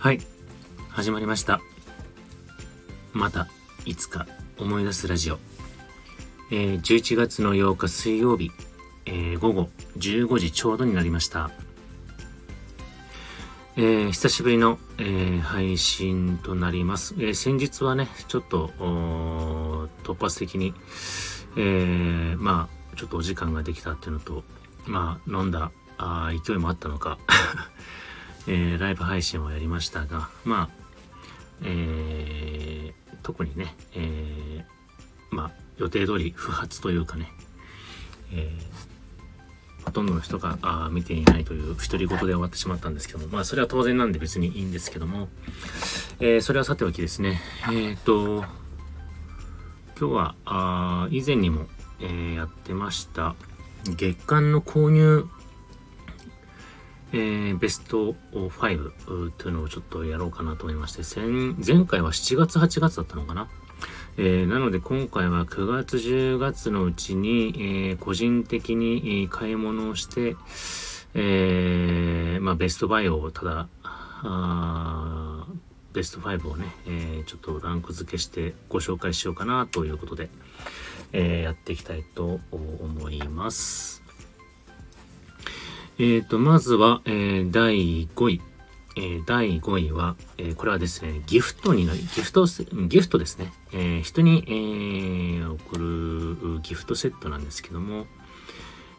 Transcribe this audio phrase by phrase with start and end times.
[0.00, 0.20] はい。
[0.88, 1.60] 始まりました。
[3.12, 3.48] また
[3.84, 4.26] いつか
[4.58, 5.38] 思い出すラジオ、
[6.50, 8.50] えー、11月の8日水曜日、
[9.04, 9.68] えー、午後
[9.98, 11.50] 15時ちょうどになりました。
[13.76, 17.14] えー、久しぶりの、えー、配信となります。
[17.18, 18.68] えー、先日はね、ちょっと
[20.02, 20.72] 突発的に、
[21.58, 24.44] えー、まあ、ちょっとお時間ができたっていうのと、
[24.86, 27.18] まあ、飲んだあ勢いもあったのか。
[28.46, 30.80] えー、ライブ配信をやりましたが、まあ、
[31.62, 37.30] えー、特にね、えー、まあ、予定通り不発というかね、
[38.32, 45.28] えー、ほとんどの人があ見ていないという独り言で終わってしまったんですけども、まあ、それは当然なんで別にいいんですけども、
[46.20, 47.40] えー、それはさておきですね、
[47.72, 48.44] えっ、と、
[49.98, 51.66] 今日は、あ以前にも、
[52.00, 53.34] えー、やってました、
[53.84, 55.26] 月間の購入
[57.12, 63.48] えー、ベスト5というのをちょっとやろうかなと思いまして、前回は7月、8月だったのかな？
[64.16, 70.36] えー、なので今回は9月、10月のうちに、えー、個人的に買い物をして、
[71.14, 73.68] え、まあ、ベストバイをただ、
[75.92, 80.30] ベスト5をね、え、ちょっとランク付けしてご紹介しようかなということで、
[81.12, 83.99] え、やっていきたいと思います。
[86.00, 88.40] えっ、ー、と、まずは、えー、第5位。
[88.96, 92.46] えー、第5位は、えー、これはですね、ギフトになり、ギフト、
[92.88, 93.52] ギフトですね。
[93.72, 98.06] えー、人に、えー、送るギフトセットなんですけども、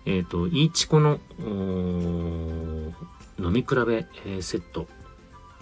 [0.05, 1.19] えっ、と、イーチコの
[3.39, 4.88] 飲み比べ、えー、セット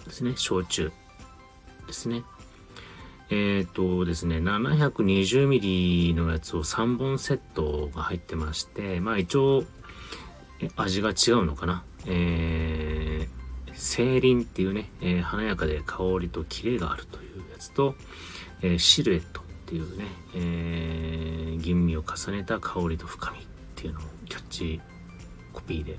[0.04, 0.34] ですね。
[0.36, 0.92] 焼酎
[1.86, 2.22] ですね。
[3.30, 9.64] えっ、ー、とですね、720ml のやつを3本セットが入ってまして、まあ一応、
[10.76, 11.84] 味が違うのかな？
[12.06, 17.94] えー、清輪っていうね、えー、華やかで香りとキレがあるというやつと、
[18.62, 20.04] えー、シルエットっていうね、
[20.34, 23.42] えー、吟味を重ねた香りと深みっ
[23.76, 24.80] ていうのをキャッチ
[25.52, 25.98] コピーで。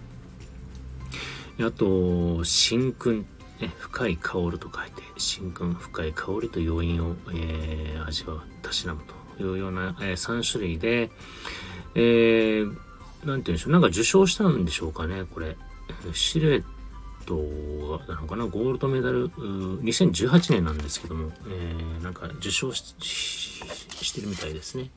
[1.63, 3.25] あと、真君、
[3.59, 9.01] ね、深い香ると書いて、真君、深い香りと余韻を、えー、味わう、たしなむ
[9.37, 11.11] というような、えー、3種類で、
[11.93, 12.75] えー、
[13.25, 15.57] なんて言うんでしょう、なんか受賞したんでしょうかね、これ。
[16.13, 16.63] シルエッ
[17.25, 24.89] トなのかな、ゴールドメダル、2018年なんですけども、えー、なんか受賞してるみたいですね。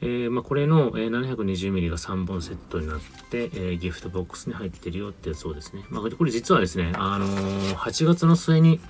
[0.00, 3.00] えー、まあ、これの、720ml が3本セットになっ
[3.30, 5.84] て、えー、ギフトボックスに入ってるよってやつをですね。
[5.88, 8.80] まあ、これ実はですね、あのー、8月の末に、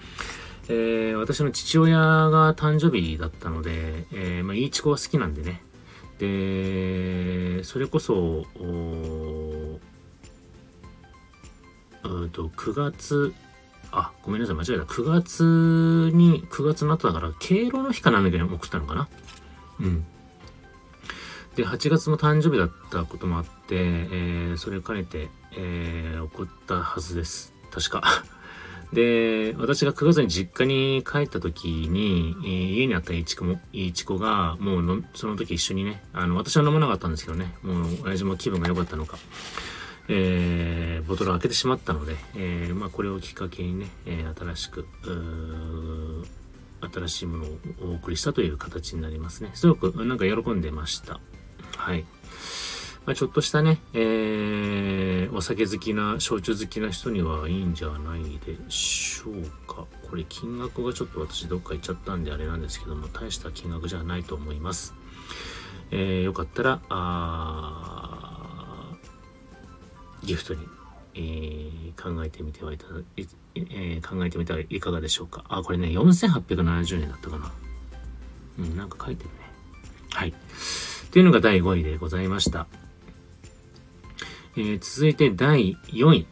[0.68, 5.62] えー、私の父親が誕生日だったので、えー、まあ、いいチコが好きなんでね、
[6.18, 8.64] で、それこそ、う
[12.26, 13.34] んと、9月、
[13.90, 14.84] あ、ごめんなさい、間違えた。
[14.84, 19.08] 9月に、9月の後だから、敬老の日かなんだけど送ったのかな？
[19.80, 20.04] うん。
[21.56, 27.52] で、8月の誕生日だったこともあって、えー、それを兼ねて、えー、送ったはずです。
[27.70, 28.02] 確か。
[28.94, 39.18] で、私が9月に実家に帰った時に、えー、家にあったいちこも、いちこが、もうの、その時一緒にね、あの、私は飲まなかったんですけどね、もう、親父も気分が良かったのか、
[40.08, 44.86] えー、ボトルを開けてしまったので、えー、まあ、これをきっかけにね、え、新しく、
[46.92, 47.48] 新しいものを
[47.82, 49.50] お送りしたという形になりますね。
[49.54, 51.18] すごく、なんか喜んでました。
[51.76, 52.04] はい。
[53.06, 59.84] まあ、ちょっとしたね、えー、お酒好きな、焼酎好きな人にはいいんじゃないでしょうか。
[60.08, 64.94] これ金額がちょっと私どっか行っちゃったんであれなんですけども、大した金額じゃないと思います。
[65.90, 68.44] えー、よかったら、あ
[70.22, 70.66] ギフトに、
[71.14, 75.44] えー、考えてみてはいただ、えー、考えてみてはいかがでしょうか。
[75.48, 77.52] あ、これね、4870円だったかな。
[78.60, 79.36] うん、なんか書いてるね。
[80.12, 80.30] はい。
[80.30, 80.32] っ
[81.10, 82.66] ていうのが第5位でございました。
[84.56, 86.26] えー、続いて第4位。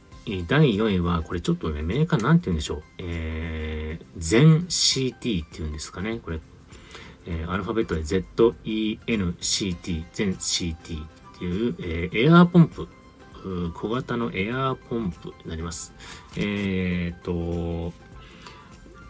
[0.46, 2.82] 第4位は、これちょっとね、メーカーなんて言うんでしょう。
[2.98, 6.20] えー、全 CT っていうんですかね。
[6.22, 6.38] これ、
[7.26, 10.76] えー、アルファベットで ZENCT、全 CT っ
[11.38, 12.86] ていう、えー、エアーポンプ。
[13.74, 15.92] 小型のエアーポンプになります。
[16.36, 17.92] えー、と、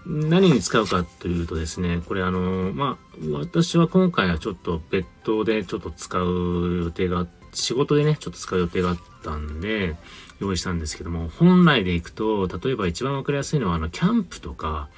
[0.07, 9.97] 何に使うかというとですね、これあの、まあ、私は今回はちょっと別途でちょっと使う予定があって、仕事でね、ちょっと使う予定があったんで、
[10.41, 14.89] 用意したんですけども、本来で行くと、例えば一番わかりやすいのは、あの、キャンプとか、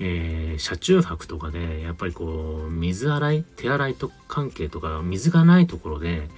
[0.00, 6.28] えー、車中泊とかで、やっぱりこう、水洗い、手洗いと関係とか、水がないところで、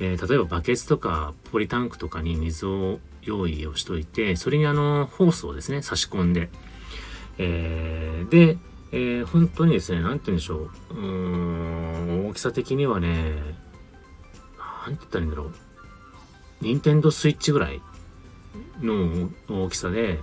[0.00, 6.48] えー、例えばバケツとかポリタンクとかに水を用意をしといて、それにあの、ホースをですね、差し込んで、
[7.38, 8.58] えー、で、
[8.90, 10.70] えー、本当にですね、なんて言うんでしょう。
[10.90, 13.63] うーん、大きさ的にはね、
[14.86, 15.52] なんて言ったらいいんだろう。
[16.60, 17.80] ニンテンドスイッチぐらい
[18.80, 20.20] の大きさで、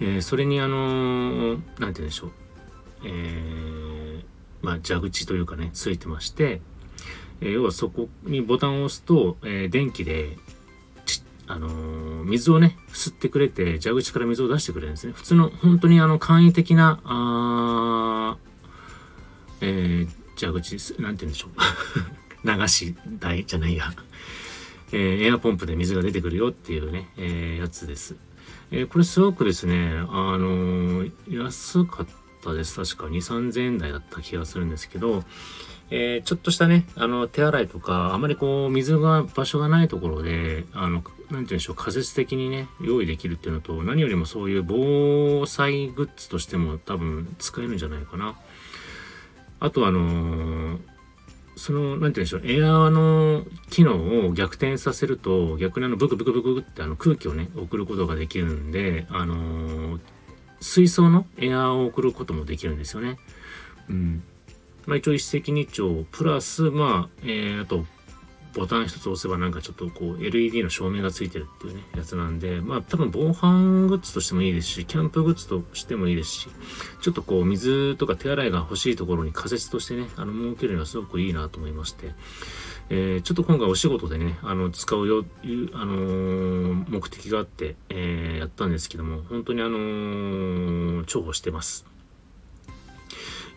[0.00, 2.30] えー、それにあのー、なんて言うんでしょう。
[3.04, 4.22] えー、
[4.62, 6.60] まあ、蛇口というかね、ついてまして、
[7.40, 10.36] えー、要はそこにボタンを押すと、えー、電気で
[11.50, 15.14] あのー、水をね、吸ってくれて、蛇口から水を出してくれるんですね。
[15.14, 18.36] 普通の、本当にあの、簡易的な、あ
[19.62, 20.08] えー、
[20.38, 22.17] 蛇口、なんて言うんでしょう。
[22.44, 23.92] 流し台じゃないや。
[24.90, 28.16] えー、エアポンプで水が出てくるよっていうね、えー、やつです。
[28.70, 32.06] えー、これすごくですね、あのー、安かっ
[32.42, 32.76] たです。
[32.76, 35.24] 確か2、3000円台だった気がするんですけど、
[35.90, 48.36] えー、ちょっとしたね、あの、手洗いとか、あまりこう、水が、場所がないところで、あの、なんて言うんでしょう、仮説的にね、用意できるっていうのと、何よりもそういう防災グッズとしても多分使えるんじゃないかな。
[49.60, 50.78] あとあのー、
[51.58, 60.00] その、なんて言うんでしょう、エアーの機能を逆転させると、逆にあの、ブクブクブクってあの空気をね、送ることができるんで、あのー、
[60.60, 63.18] 水槽のエアーを送ることもできるんですよね。
[63.90, 64.22] うん。
[64.86, 67.84] まあ、一応一石二鳥プラス、まあ、えー、あと、
[68.54, 76.48] ボタン一つ押せばなんかちょっとこう LED の照明がついてるっていうね、やつなんで、まあ多分防犯グッズとしてもいいですし、キャンプグッズとしてもいいですし、
[77.00, 82.12] ちょっとこう水とか手洗いが欲しいところに仮説としてね、あの、設けるのはすごくいいなと思いまして、
[82.90, 89.78] えー、ちょっと今回お仕事でね、あの、使うよいう、あの、目的があって、えー、やったんですけども、本当にあの、
[91.04, 91.86] 重宝してます。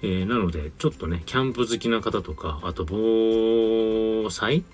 [0.03, 4.65] えー、なので、ちょっとね、キャンプ好きな方とか、あと防災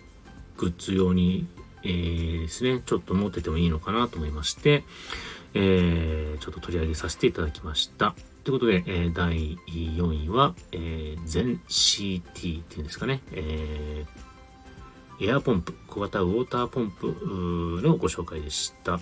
[0.58, 1.48] グッズ用に、
[1.84, 4.84] えー、ですね、ちょっと持っててもいいのかなと思いまして、
[5.54, 8.16] えー、ちょっと取り上げさせていただきました。
[8.44, 17.08] ということで、えー、第4位は、えー、全 CT っていうんですかね、えー、エアポンプ、小型ウォーターポンプ
[17.84, 19.00] のご紹介でした。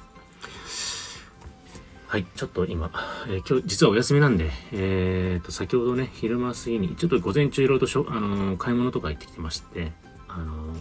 [2.07, 2.91] はい、ちょっと今、
[3.27, 9.91] えー、今日実はお休みなんで、えー、と、先ほどね、昼間過ぎに、ちょっと午前中いろいろとしょ、あのー、買い物とか行ってきてまして、
[10.27, 10.79] あのー、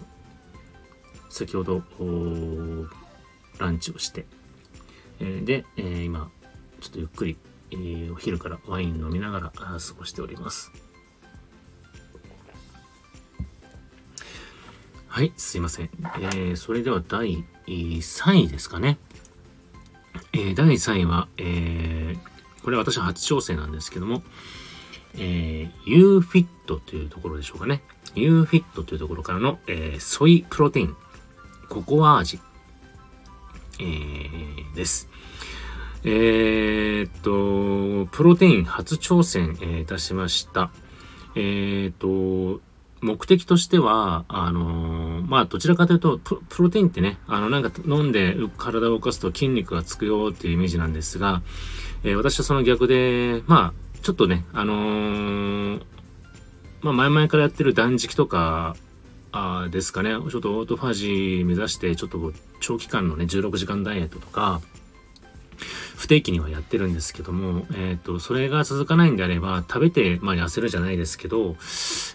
[1.35, 1.83] 先ほど、
[3.59, 4.25] ランチをして、
[5.19, 6.31] えー、で、えー、今、
[6.81, 7.37] ちょっとゆっくり、
[7.73, 10.71] えー、お昼からワイン飲みながら過ごしております。
[15.09, 15.91] はい、すいません。
[16.05, 18.99] えー、それでは第3位ですかね。
[20.33, 24.23] えー、第3位は、えー、これ私初挑戦なんですけども、
[25.17, 27.83] えー、UFIT というところでしょうかね。
[28.15, 30.97] UFIT というところからの、えー、ソイプロテイン、
[31.65, 32.41] ココア味、
[33.81, 35.09] えー、です。
[36.05, 40.71] えー、っと、プロテイン初挑戦、えー、いたしました。
[41.35, 42.61] えー、っと、
[43.01, 51.43] 目的としては、あのー、まあ、どちらかというとプ、プロテインってね、あの、なんか飲んで体を動かすと筋肉がつくよっていうイメージなんですが、
[52.03, 55.83] えー、私はその逆で、まあ、ちょっとね、あのー、
[56.83, 58.77] まあ、前々からやってる断食とか、
[59.37, 64.61] あですかね、ちょっとオートファジー目指して、ちょっと長期間のね、16時間ダイエットとか、
[65.97, 71.57] 不定期にはやってるんですけども、えっ、ー、と、それが続かないんであれば、食べて、まあ、痩せるじゃないですけど、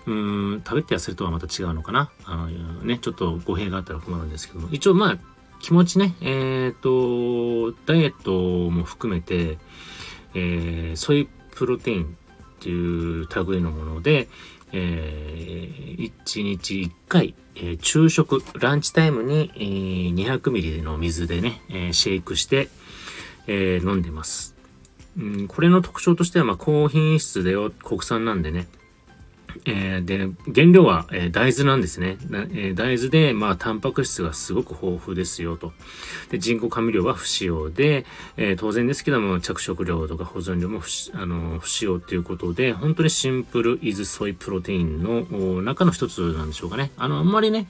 [0.05, 2.09] うん、食べて痩せるとはまた違うのかな。
[2.23, 2.47] あの
[2.83, 5.17] ね、ちょっと語弊があったら困るんですけども、一応まあ、
[5.59, 9.57] 気持ちね、えっ、ー、と、ダイエットも含めて、
[10.35, 12.05] えー、ソイプロテイン
[12.59, 14.27] っていう類のもので、
[14.71, 22.69] えー、1日1回、えー、昼食、ランチタイムに、えー、200ミリの水でね、えー、シェイクして、
[23.47, 24.55] えー、飲んでます。
[25.17, 28.67] うん、これの特徴としては、まあ、高品質だよ、国産なんでね、
[29.65, 32.17] えー、で、原料は、えー、大豆なんですね。
[32.53, 35.73] えー、大豆で、まあ、タンパク質がすごく豊富ですよと。
[36.29, 38.05] で、人工甘味料は不使用で、
[38.37, 46.91] え当然ですけども、着色料とか保存料も不あの不使用ということで、本当にシンプルイズソイプロテインの中の一つなんでしょうかね。
[46.97, 47.67] あの、あんまりね、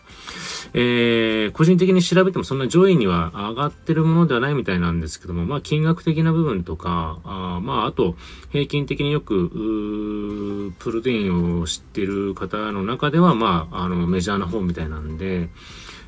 [0.73, 8.15] え個人的に調べてもそんな上位には上がってるものではないみたいなんですけども、まあ、金額的な部分とか、あまあ、あと、
[8.51, 9.49] 平均的によく、
[10.79, 15.49] プロテインを知ってる方の中では、まあ、あの、メジャーな方みたいなんで、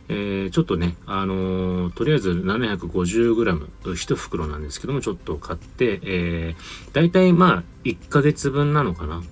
[0.09, 9.23] えー、ちょっとね、あのー、とりあえず 750g、1袋なんですけども、ちょっと買って、えー、大体まあ、1ヶ月分なのかな。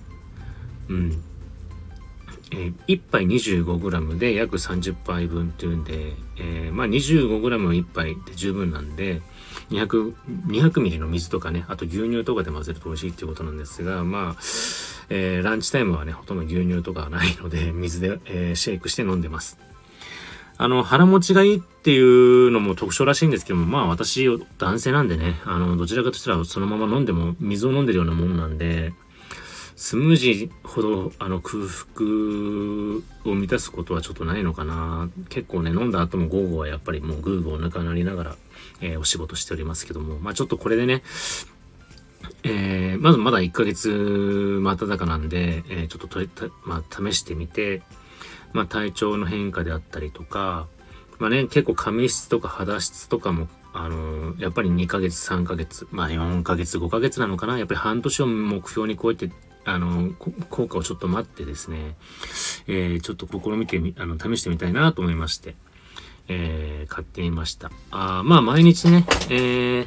[0.88, 1.22] うん。
[2.52, 9.22] えー、1杯 25g で約30杯分っていうんで、えー、まあ 25g1 杯で十分なんで、
[9.70, 10.14] 200、
[10.48, 14.42] 200ミリの水とかね、あと牛乳とかで混ぜると美味しいっていうことなんですが、まあ、
[15.10, 19.58] えー、ランチタイムはね、ほとんど牛乳とかはないので、 水で、えー、シェイクして飲んでます。
[20.56, 28.92] あの、腹持ちがいいっていうのも特徴らしいんですけども、まあ私、男性なんでね、あの、どちらかとしたらそのまま飲んでも水を飲んでるようなものなんで、
[29.80, 32.04] スムージーほどあの空腹
[33.24, 35.08] を満たすことはちょっとないのかな。
[35.30, 38.36] 結構ね、飲んだ後も午後はやっぱりもうグーグーお腹鳴りながら、
[38.82, 41.02] えー、お仕事しておりますけども、まあちょっとこれでね、
[42.42, 47.82] えー、まずまだ1ヶ月真っ只中なんで、えー、ちょっととりた、まあ、試してみて、
[48.52, 50.66] まあ、体調の変化であったりとか、
[51.18, 57.58] まあね、結構髪質とか肌質とかも、あのー、やっぱり2ヶ月、3ヶ月、まあ4ヶ月、5ヶ月なのかな。
[57.58, 59.30] やっぱり半年を目標にこうやって、
[59.64, 61.94] あのー、効果をちょっと待ってですね、
[62.66, 65.56] えー、ちょっと試みてみ、あの、試してみたいなと思いまして、
[66.28, 67.70] えー、買ってみました。
[67.90, 69.86] あまあ毎日ね、えー、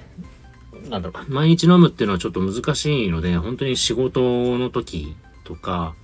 [0.89, 5.95] なんだろう、毎日飲むっていうのはちょっと難しいので、本当に仕事の時とか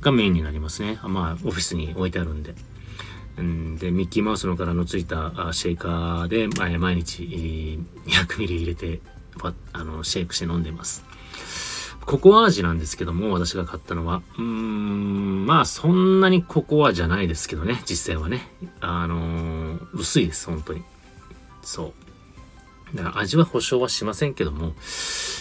[0.00, 0.98] がメインになりますね。
[1.02, 2.54] まあ、オフィスに置いてあるんで。
[3.42, 7.22] んで、ミッキーマウスの柄のついたシェイカーで、まあ、毎日
[8.06, 9.00] 200ミリ入れて、
[9.72, 11.04] あの、シェイクして飲んでます。
[12.06, 14.22] ココア味なんですけども、私が買ったのは。
[14.38, 18.48] うーん、まあそんなにココアじゃないですけどね、実際はね。
[18.80, 20.82] あのー、薄いです、本当に。
[21.62, 22.05] そう。
[22.94, 24.74] だから味は保証はしませんけども、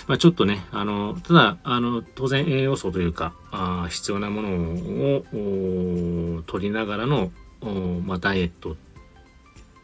[0.08, 4.50] まあ、ちょっとね、あの、ただ、あの、当然栄養素というか、あ必要なもの
[6.40, 7.32] を取りながらの、
[8.06, 8.76] まあ、ダイエット、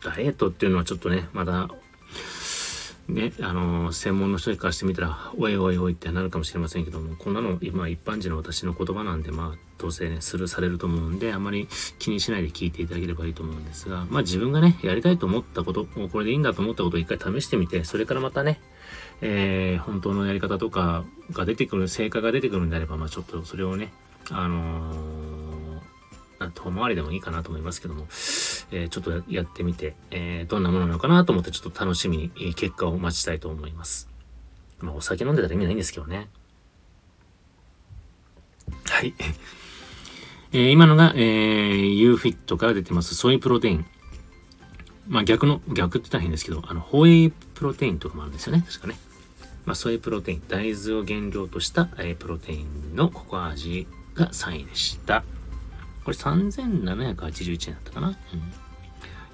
[0.04, 1.70] ダイエットっていうのはちょっとね、まだ
[3.12, 11.68] ね、あの、専門の人からしてみたら、おいおいおいってなるかもしれませんけども、こんなの今一般人の私の言葉なんで、まあ、どうせね、スルーされると思うんで、あまり
[12.00, 18.62] 気にしないで聞いていただければいいと思うんですが、まあ自分がね、やりたいと思ったこと、もうこれでいいんだと思ったことを一回試してみて、それからまたね、
[19.20, 21.04] えー、本当のやり方とか
[21.34, 23.92] が出てくる、成果が出てくるんであれば、まあちょっとそれをね、
[24.30, 25.31] あのー
[26.50, 28.04] 遠回りでもいいかなと思いますけども、
[28.72, 34.10] えー、ちょっとやってみて、えー、どんなものなのかなと思ってちょっと楽しみに結果を待ちたいと思います。
[34.80, 36.28] まあ、お酒飲んでたら意味ないんですけどね。
[38.86, 39.14] はい。
[40.54, 43.86] えー、今のが、えー、UFIT から出てますソイプロテイン。
[45.08, 48.64] まあ逆の、逆って言ったら変ですけど、あの、ホエイプロテインとかもあるんですよね。
[48.68, 48.98] 確かね。
[49.66, 55.24] まあ、ソイプロテイン、大豆を原料とした、えー、プロテインのココア味が3位でした。
[56.04, 58.08] これ3781円だったかな。
[58.10, 58.16] うん。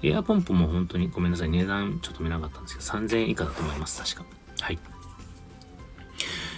[0.02, 1.48] エアポンプも本当にごめんなさい。
[1.48, 4.02] 値段ちょっと見なかったんですけど、3000円以下だと思います。
[4.14, 4.36] 確か。
[4.60, 4.78] はい。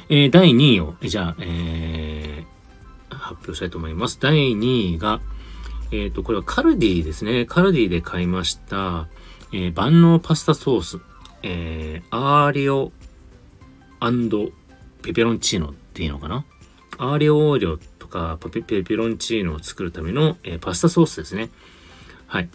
[0.08, 4.18] えー、第2位を、じゃあ、えー、発表したいと思います。
[4.20, 5.20] 第2位が、
[5.92, 7.46] えっ、ー、と、これはカルディですね。
[7.46, 9.08] カルディで買いました、
[9.52, 11.00] えー、万能パスタソース、
[11.42, 12.92] えー、アーリオ
[15.02, 16.44] ペペロンチーノっていうのかな
[16.98, 17.78] アーリオオーリオっ
[18.10, 21.50] かペペロンチーノを作るための、えー、パスタソースですね。
[22.26, 22.48] はい。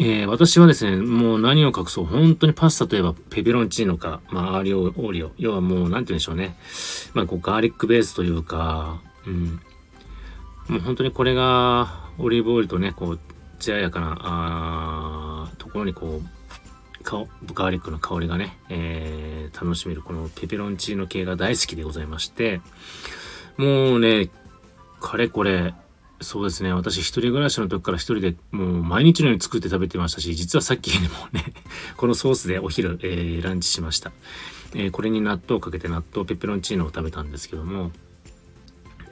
[0.00, 5.32] えー、私はですね、もう何を隠そう、本当にパスタといえばペペロンチーノか、まあ、アーリオ、オーリオ。
[5.36, 6.56] 要はもう、なんて言うんでしょうね。
[7.12, 9.60] まあ、こう、ガーリックベースというか、うん。
[10.68, 13.20] もう本当にこれが、オリーブオイルとね、こう、
[13.58, 16.28] 艶やかな、あところにこう、
[17.04, 22.60] ガーリックの香りがね、えー、楽しめるこのペペロンチーノ系が大好きでございまして、
[23.56, 24.30] もうね、
[25.00, 25.74] かれこれ、
[26.20, 26.72] そうですね。
[26.72, 31.52] 私一人暮らしの時から一人でもう毎日のように作って食べてましたし、実はさっきでもね、
[31.96, 34.12] このソースでお昼、えー、ランチしました。
[34.74, 37.92] えー、これに納豆をかけて納豆ペペロンチーノを食べたんですけども、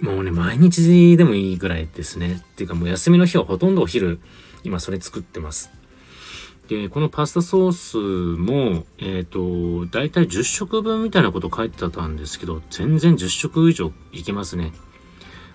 [0.01, 2.43] もうね、毎日でもいいぐらいですね。
[2.43, 4.19] っていうかもう休みの日はほとんどお昼、
[4.65, 5.71] 今それ作ってます。
[6.73, 14.73] で、このパスタソースも、えっ、ー、と、だいたい10食分みたいなこと書いてたんですけど、全然10食以上いけますね。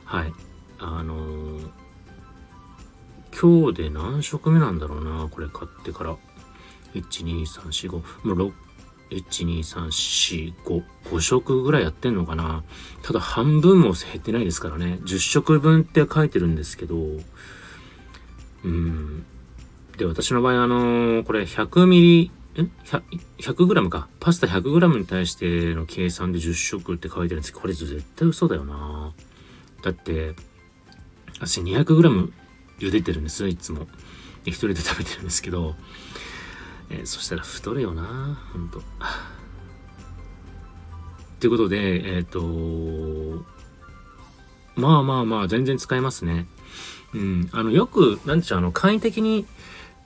[0.05, 0.33] はい。
[0.77, 1.69] あのー、
[3.35, 6.15] 今日で何食目なんだろうな、これ買ってから。
[6.93, 8.53] 1、2、3、4、5、もう6、
[9.09, 12.63] 1、2、3、4、5、5食ぐらいやってんのかな。
[13.01, 14.99] ただ半分も減ってないですからね。
[15.03, 16.95] 10食分って書いてるんですけど、
[18.63, 19.25] うん、
[19.97, 22.71] で、私の場合、あのー、これ100ミリ、ん
[23.39, 24.07] ?100 グラムか。
[24.19, 29.13] パスタ100グラムに対しての計算で10食って書いてるんですけど、これ絶対嘘だよな
[29.83, 30.35] だって、
[31.39, 32.31] 私200グラム
[32.79, 33.87] 茹でてるんですよ、いつも。
[34.43, 35.75] で、一人で食べてるんですけど、
[36.89, 38.81] えー、そしたら太るよなほんと。
[41.39, 43.45] ということで、えっ、ー、と
[44.75, 46.47] まあまあまあ、全然使えますね。
[47.13, 47.49] うん。
[47.51, 49.45] あの、よく、なんでしょう、あの、簡易的に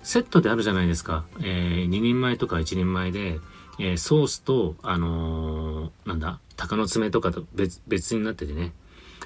[0.04, 1.26] セットであるじゃないですか。
[1.42, 3.40] えー、2人前とか1人前で、
[3.80, 8.74] えー、ソースと、あのー、なんだ、鷹の爪とかと別、別になっててね、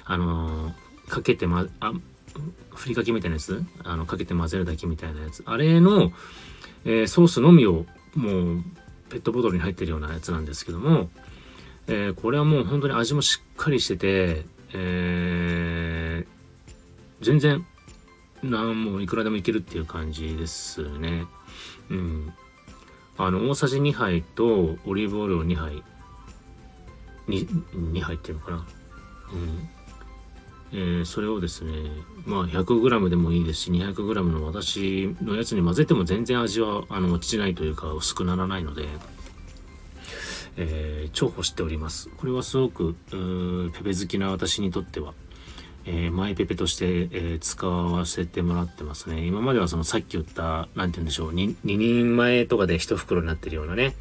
[0.04, 1.92] あのー、かけてま、あ、
[2.74, 3.64] ふりかけみたいなやつ？
[3.84, 5.42] あの、かけて混ぜるだけみたいなやつ。
[5.46, 6.12] あれの、
[6.84, 8.64] えー、ソースのみを、もう、
[9.08, 11.08] ペットボトルに入ってるようなやつなんですけども、
[11.86, 17.64] えー、これはもう本当に味もしっかりしてて、えー、全然
[18.50, 21.24] なんもいくらでもいけるっていう感じですね。
[21.90, 22.32] うん。
[23.18, 25.82] あの、大さじ2杯とオリーブオイルを2杯、
[27.28, 27.48] 2,
[27.92, 28.66] 2杯っていうのかな。
[29.32, 29.68] うん。
[30.72, 31.72] えー、それをですね、
[32.24, 38.88] まあ 100g でもいいですし、200g の私のやつに混ぜても全然味はあの落ちないというか薄くならないので、
[40.56, 42.08] えー、重宝しております。
[42.16, 45.14] これはすごく、ペペ好きな私にとっては、
[45.88, 49.24] えー、マイペペとして、えー、使わせてもらってますね。
[49.24, 53.94] 今まではそのさっき言った、なんて言うんでしょう、2, 2人前とかで1袋になってるようなね、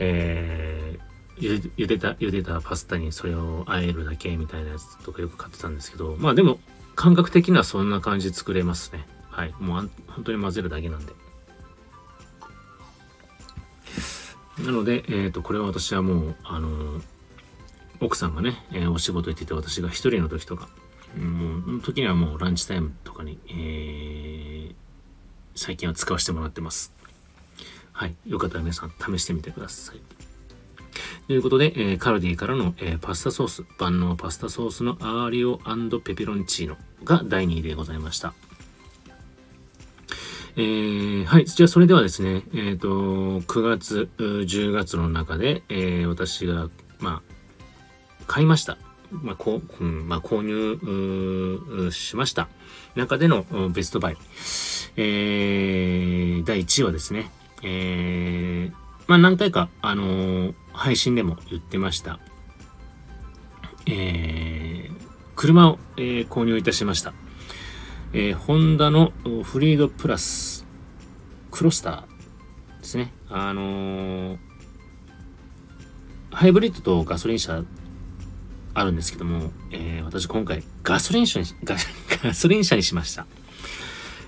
[0.00, 6.58] えー、ゆでた、茹でたパスタにそれを和えるだけみたいなやつとかよく買ってたんですけど、まあでも、
[6.96, 9.06] 感覚的にはそんな感じで作れますね。
[9.30, 9.54] はい。
[9.60, 11.12] もう本当に混ぜるだけなんで。
[14.64, 17.02] なので、えっ、ー、と、これは私はもう、あのー、
[18.00, 20.68] 奥さんがね、えー、お仕事行ってて私が一人の時とか、
[21.16, 24.74] もう、時にはもうランチタイムとかに、えー、
[25.54, 26.92] 最近は使わせてもらってます。
[27.92, 28.14] はい。
[28.26, 30.00] よかったら皆さん試してみてください。
[31.26, 35.58] ということで、えー、カルディからの、えー、パスタソース、万能パスタソースのアーリオ
[36.00, 38.34] ペペロンチーノが第2位でございました。
[40.56, 41.44] えー、はい。
[41.44, 42.88] じゃあ、それではですね、えっ、ー、と、
[43.42, 48.78] 9月、10月の中で、えー、私が、まあ、買いました。
[49.10, 52.48] まあ、こう、ん、まあ、購入しました。
[52.94, 54.16] 中でのベストバイ。
[54.96, 57.30] えー、第1位はですね、
[57.62, 58.72] えー、
[59.06, 62.18] まあ、何回か、あのー、配信でも言ってました。
[63.86, 64.96] えー、
[65.34, 67.14] 車を、えー、購入いたしました。
[68.12, 69.12] えー、ホンダの
[69.44, 70.66] フリードプラス
[71.50, 73.12] クロスターですね。
[73.28, 74.38] あのー、
[76.30, 77.64] ハイブリッドとガソリン車
[78.80, 81.76] あるんですけども、えー、私今回ガソリン車にガ、
[82.22, 83.26] ガソリン車にしました。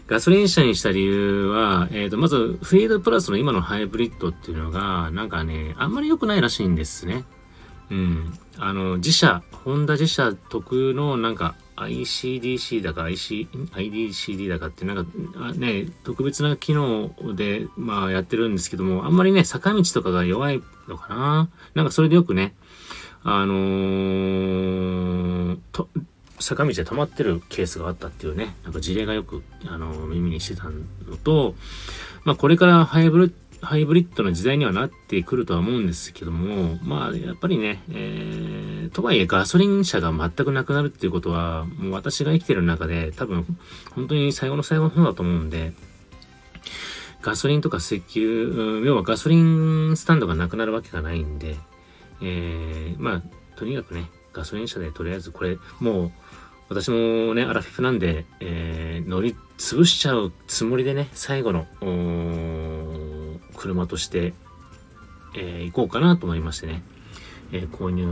[0.07, 7.25] ガソリン車にした理由は、えっ、ー、と、まず、フィードプラスの今のハイブリッドっていうのが、なんかね、あんまり良くないらしいんですね。
[7.93, 8.39] うん。
[8.59, 22.55] あの、自社、ホンダ自社特のなんか ICDC だか IC、IDCD だかってなんかね、特別な機能でまあやってるんですけども、あんまりね、坂道とかが弱いのかななんかそれでよくね、
[23.23, 25.89] あのー、と、
[26.39, 31.55] 坂道で止まってるケースがあったっていうね、なんか事例がよく、あのー、耳にしてたのと、
[32.25, 43.45] まあこれからハイブリハイブリッドの時代にはなってくるとは思うんですけども、まあやっぱりね、えー、とはいえガソリン車が全くなくなるっていうことは、もう私が生きてる中で多分
[43.95, 45.75] 本当に最後の最後の方だと思うんで、
[47.21, 51.57] ガソリンとか石油、要はガソリンスタンドがなくなるわけがないんで、
[52.23, 53.23] えー、まあ、
[53.57, 56.13] とにかくね、ガソリン車でとりあえずこれ、もう、
[56.69, 61.67] 私もね、アラフィフなんで、えー、乗り潰しちゃうつもりでね、最後の、
[63.57, 64.33] 車として、
[65.37, 66.83] えー、行こうかなと思いましてね、
[67.53, 68.07] えー、購入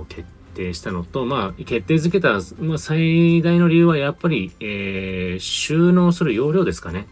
[0.00, 7.06] を決定したのと、まあ、決定づけた、まあ、最大の理由はやっぱり、えー、収納する容量ですかね。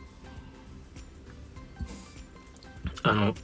[3.02, 3.34] あの、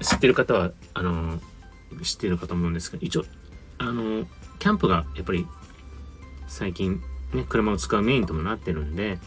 [0.00, 1.40] 知ってる方は、あの、
[2.02, 3.24] 知ってるかと思うんですけど、一応、
[3.78, 4.26] あの、
[4.58, 5.46] キャンプがやっぱり
[6.46, 9.18] 最近ね、車を使うメインともなってるんで、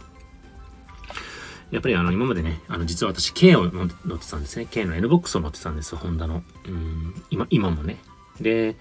[1.72, 4.68] やっぱりあの、今までね、あの、実は私、K を乗ってたんですね。
[4.70, 6.44] K の NBOX を乗ってたんですよ、ホンダの。
[6.68, 7.98] うん、今、今もね。
[8.40, 8.76] で、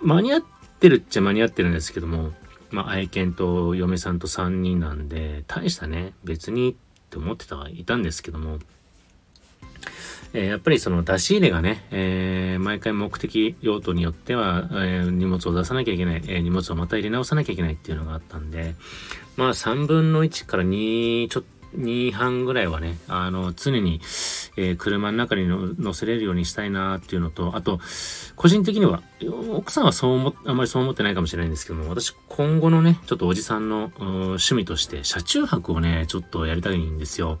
[0.00, 0.42] 間に合っ
[0.80, 2.32] てるっちゃ間に合ってるんですけども、
[2.70, 6.74] まあ、愛犬と嫁さんと3人なんで、大したね、別にっ
[7.10, 8.58] て思ってたはいたんですけども、
[10.32, 18.74] えー、やっぱりその出し入れがね、えー、毎回目的用途によっては、えー、荷物を出さなきゃいけない、え荷物をまた入れ直さなきゃいけないっていうのがあったんで、
[19.36, 24.00] まあ3分の1から2、ちょっと、2半ぐらいはね、あの、常に、
[24.56, 27.78] えー、車の中に乗せれるようにしたいなっていうのと、あと、
[28.34, 29.02] 個人的には、
[29.52, 37.38] 奥さんはそう思あんまりそう思ってないかもしれないんですけども、私、今後のね、ちょっとおじさんの趣味として、車中泊をね、ちょっとやりたいんですよ。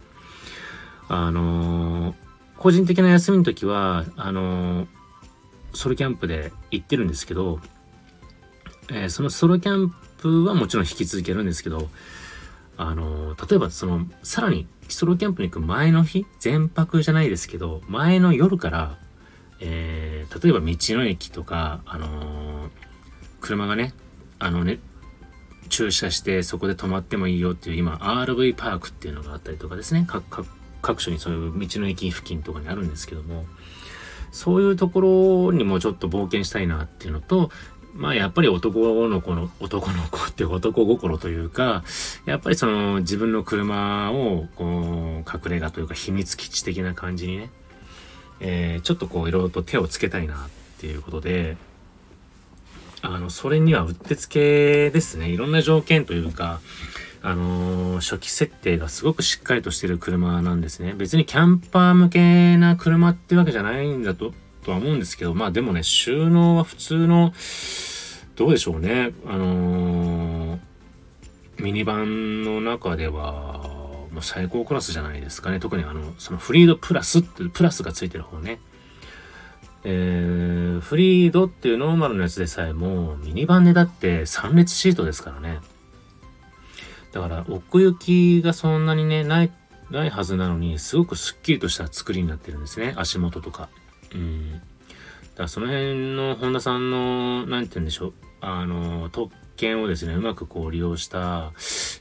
[1.08, 2.29] あのー
[2.60, 4.86] 個人的な休みの時は、あの
[5.72, 7.58] ソロキャンプで行ってるんですけど、
[8.90, 11.88] えー、そのソロキャンプはもちろん引き続けるんですけど、
[12.76, 18.98] あのー、例えばその、さらにソロキャンプに行く前の日、全泊じゃないですけど、前の夜から、
[19.60, 22.68] えー、例えば道の駅とか、あの、
[23.40, 23.94] 車がね、
[24.38, 24.80] あのね、
[25.70, 30.04] 駐車してそこで止まってもいいよっていう今 RV パークっていうのがあったりとかですね。
[30.06, 30.46] 各
[30.80, 33.44] 各所にそういう道の駅付近とかにあるんですけども
[34.32, 37.50] そういうところにもちょっと冒険したいなっていうのと
[37.94, 41.82] まあやっぱり男の子の、男の子って男心というか、
[42.24, 47.50] やっぱりその自分の車をこう隠れ家というか秘密基地的な感じにね、
[48.40, 50.38] えー、ちょっとこういろいろと手をつけたいなっ
[50.78, 51.56] ていうことで、
[53.02, 55.28] あの、それにはうってつけですね。
[55.30, 56.60] いろんな条件というか、
[57.22, 60.94] あのー、初期設定がすごくしっかりとしてる車なんですね。
[60.96, 64.32] 別にキャンパー向けな車ってわけじゃないんだと、
[64.64, 67.32] とは思うんですけど、まあでもね、収納は普通の、
[68.36, 69.12] どうでしょうね。
[69.26, 70.60] あのー、
[71.58, 73.68] ミニバンの中では、
[74.12, 75.60] もう最高クラスじゃないですかね。
[75.60, 78.60] 特にあの、そのフリードプラスって、プラスがついてる方ね。
[79.84, 85.60] えー、フリードっていうノーマルのやつでさえも、ミニバンでだって3列シートですからね。
[87.12, 89.50] だから、奥行きがそんなにね、ない、
[89.90, 92.94] ないはずなのに、すごくスッキリとした作りになってるんですね。
[92.96, 93.68] 足元とか。
[94.14, 94.52] うん。
[94.52, 94.62] だか
[95.44, 98.12] らその辺の本田さんの、なんて言うんでしょう。
[98.40, 101.52] あの、特権をですね、うまくこう利用した、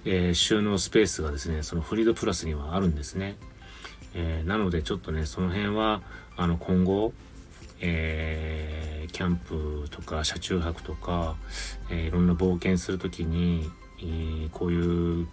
[0.05, 3.35] えー、収納スペースがですね、そのフリードプラスにはあるんですね。
[4.13, 6.01] えー、なのでちょっとね、その辺は、
[6.37, 7.13] あの、今後、
[7.81, 11.35] えー、キャンプとか車中泊とか、
[11.89, 13.69] えー、いろんな冒険する時に、
[14.01, 15.27] えー、こういう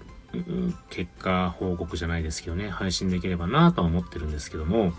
[0.90, 4.92] 結果報告じゃないですけどね配信できればなとは思ってるんですけども、ま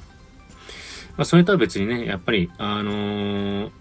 [1.20, 3.72] あ、それとは別にねやっぱりあのー、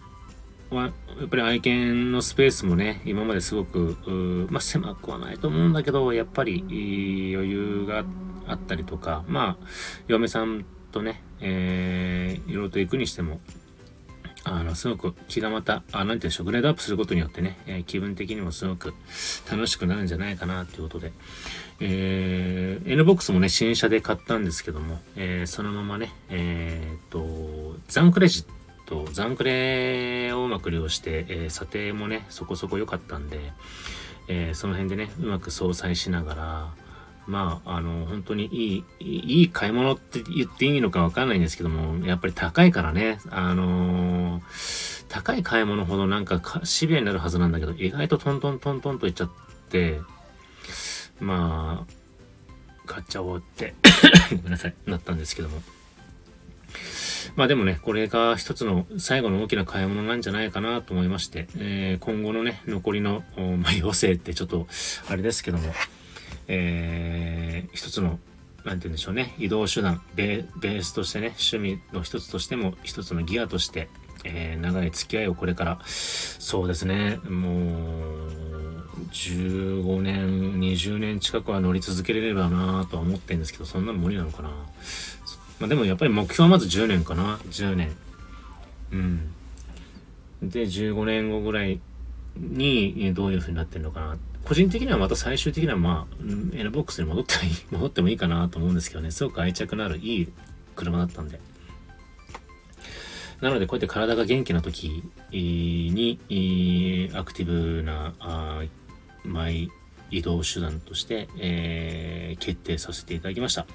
[0.70, 0.88] や
[1.24, 3.96] っぱり愛犬のスペースもね今まですごく
[4.50, 8.04] まあ、狭くはないと思うんだけどやっぱり余裕が
[8.48, 9.66] あったりとかまあ
[10.08, 13.40] 嫁さんとね、えー、いろいろと行くにしても、
[14.48, 18.94] あの、すごく気がまた、あ、なんていうんでしょう、グレードアップすることによってね、えー、気分的にもすごく
[19.50, 21.12] 楽しくなるんじゃないかなっていうことで、
[21.80, 28.46] えー、NBOX もね、新車で買ったんですけども、えー、そのままね、えー、っと、ザンクレジッ
[28.86, 33.52] ト、ザンクレをうまく利用して、えー、査定もね、そこそこ良かったんで、
[34.28, 36.74] えー、その辺でね、うまく相殺しながら、
[37.26, 49.30] まあ、あの、本当にいい、いい買い物って言っていいのかわかんないんですけども、やっぱり高いからね、あのー、高い買い物ほどなんかシビアになるはずなんだけど、意外とトントントントンといっちゃっ
[49.70, 50.00] て、
[51.20, 53.74] まあ、買っちゃおうって
[54.30, 55.62] ごめんなさい、なったんですけども。
[57.34, 64.66] まあでもね、これが一つの最後の大きな買い物なんじゃないかなと思いまして、えー、今後のね、残りの、まあ、余生ってちょっと、
[65.08, 65.74] あれですけども、
[66.48, 68.18] えー、一つの、
[68.64, 73.88] なんて言うんでしょうね、移動手段、ベースとしてね、趣味の一つとしても、一つのギアとして、
[74.24, 78.46] えー、長い付き合いをこれから、そうですね、もう、
[79.12, 84.50] 15年、20年近くは乗り続けれればなとは思ってるんですけど、そんなの無理なのかな。
[85.58, 87.92] まあでもやっぱり目標はまず10年かな、10年。
[88.92, 89.32] うん。
[90.42, 91.80] で、15年後ぐらい
[92.36, 100.28] にどういう風になってるのかな個人的にはまた最終的にはまあ、N ボックスに戻ってもいい、 戻ってもいいかなと思うんですけどね、すごく愛着のあるいい
[100.76, 101.40] 車だったんで。
[103.40, 106.20] なので、こうやって体が元気な時に、
[107.12, 108.62] アクティブな、あ
[109.24, 109.68] マイ
[110.12, 113.66] 移動手段として、えー、決定させていただきました。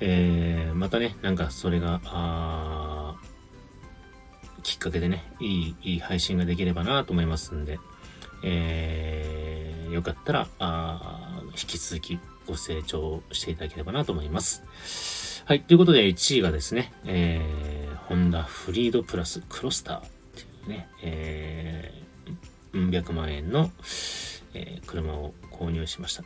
[0.00, 3.16] えー、またね、なんかそれが、あ
[4.62, 7.78] きっかけでね、いい、いい配信ができればなと思いますんで、
[8.42, 9.49] えー、
[9.92, 10.48] よかったら、
[11.50, 15.42] 引き続きご清聴していただければなと思います。
[15.44, 15.62] はい。
[15.62, 20.00] ということで、1位がですね、えー、ホンダフリードプラスクロスターっ
[20.34, 23.70] ていうね、えー、うん百万円の、
[24.54, 26.24] えー、車を購入しました。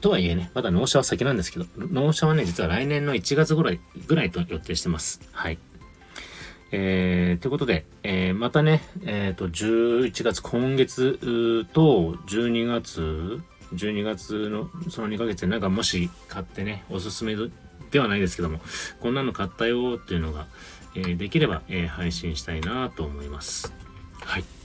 [0.00, 5.20] とはいえね、まだ納車は先なんですけど、納車はね、実は来年の1月ぐらい、ぐらいと予定してます。
[5.32, 5.58] はい。
[6.70, 11.18] えー、ということで、えー、またね、えっ、ー、と、11月、今月
[11.72, 13.40] と12月、
[13.74, 17.36] 12月のその2ヶ月でなんかもし買ってね、おすすめ
[17.90, 18.60] ではないですけども、
[19.00, 20.46] こんなの買ったよっていうのが、
[20.94, 23.72] えー、できれば、えー、配信したいなと思います。
[24.20, 24.57] はい。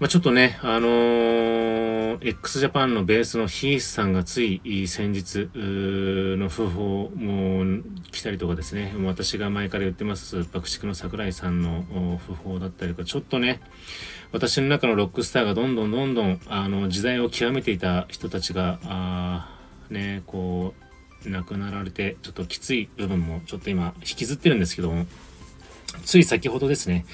[0.00, 11.84] まあ、ちょっとね、あのー、の x ジャパンのベースのヒースさんがつい先日の訃報も来たりとかですね、私が前から言ってます爆竹の桜井さんの
[12.18, 13.60] 訃報だったりとか、ちょっとね、
[14.32, 19.58] 私の中のロックスターがどんどんどんどんあの時代を極めていた人たちが、あ
[19.90, 20.74] ね、こ
[21.24, 25.06] う、亡くなられて、ちょっときつい部分もちょっと今引きずってるんですけども、
[26.04, 27.04] つい先ほどですね、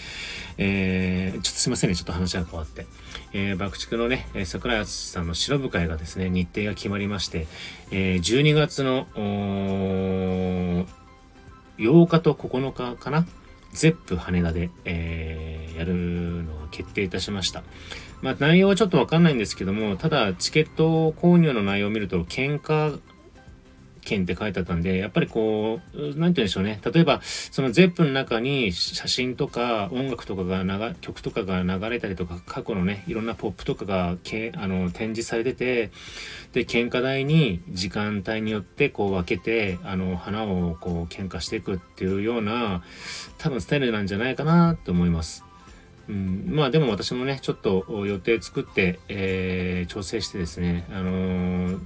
[0.58, 2.86] えー、ちょっとすいませんね、ちょっと話が変わって。
[3.32, 7.48] えー、爆竹のね、桜井敦さんの白部会がですね、日程が決まりまして、
[7.90, 9.06] えー、12月の、
[11.78, 13.26] 8日と9日かな？
[13.72, 15.94] ゼップ羽田で、えー、やる
[16.44, 17.64] のが決定いたしました。
[18.22, 23.00] まあ内容はちょっとわかんないんですけども、ただチケット購入の内容を見ると、喧嘩
[24.04, 26.80] 件って書いてあったんで、やっぱりこう、なんて言うんでしょうね。
[26.84, 35.90] 例えば、その ZEP の中に写真とか音楽とかが流、曲とかが流れたりとか、過去のね、いろんなポップとかがけあの展示されてて、
[36.52, 42.82] で、喧嘩台に時間帯によってこう分けて、あの、花をこう喧嘩していくっていうような、
[43.38, 45.44] 多分スタイルなんじゃないかなと思います。
[46.08, 51.78] うん、まあでも私もね、ちょっと予定作って、えー、調整してですね、あのー、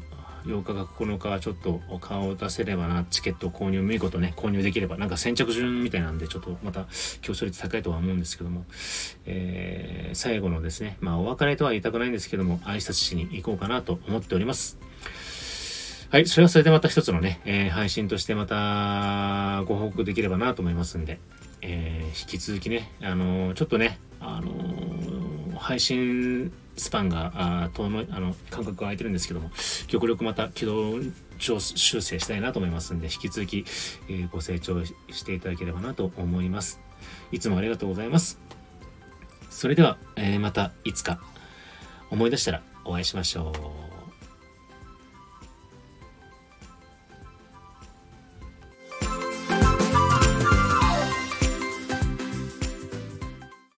[0.49, 6.87] 8日か9日はちょっと顔を出せればな、チケット購入、見事ね、購入できれば、なんか先着順みたいなんで、ちょっとまた
[7.21, 8.65] 競争率高いとは思うんですけども、
[9.27, 14.79] えー、最後のですね、まあお別れとは言いたくないんですけども、挨拶しに行こうかなと思っております。
[16.11, 21.19] はい、それはそれでまた一つのね、えー、配信としてまたご報告できればなと思いますんで、
[21.61, 24.49] えー、引き続きね、あのー、ちょっとね、あの、
[25.69, 29.51] 配信スパンが、あ遠の、あの、間隔が空いてるんですけども、
[29.87, 30.95] 極力また軌道
[31.39, 33.67] 修正したいなと思いますんで、引き続き、
[34.09, 36.81] えー、ご成長していただければなと思います。
[37.33, 38.41] いつもありがとうございます。
[39.51, 41.21] それでは、えー、またいつか
[42.11, 43.53] 思い出したらお会いしましょ
[43.95, 43.98] う。